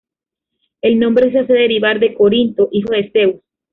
[0.81, 3.41] El nombre se hace derivar de Corinto, hijo de Zeus.